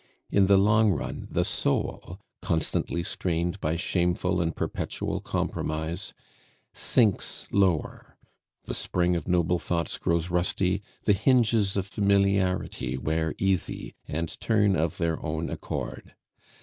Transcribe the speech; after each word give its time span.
In 0.31 0.47
the 0.47 0.57
long 0.57 0.89
run 0.93 1.27
the 1.29 1.45
soul, 1.45 2.19
constantly 2.41 3.03
strained 3.03 3.59
by 3.61 3.75
shameful 3.75 4.41
and 4.41 4.55
perpetual 4.55 5.19
compromise, 5.21 6.11
sinks 6.73 7.47
lower, 7.51 8.17
the 8.63 8.73
spring 8.73 9.15
of 9.15 9.27
noble 9.27 9.59
thoughts 9.59 9.99
grows 9.99 10.31
rusty, 10.31 10.81
the 11.03 11.13
hinges 11.13 11.77
of 11.77 11.85
familiarity 11.85 12.97
wear 12.97 13.35
easy, 13.37 13.93
and 14.07 14.39
turn 14.39 14.75
of 14.75 14.97
their 14.97 15.23
own 15.23 15.51
accord. 15.51 16.15